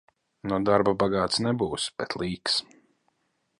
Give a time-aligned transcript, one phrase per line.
[0.51, 2.59] No darba bagāts nebūsi, bet līks.